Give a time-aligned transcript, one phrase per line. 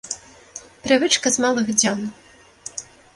[0.87, 1.99] Прывычка з малых дзён.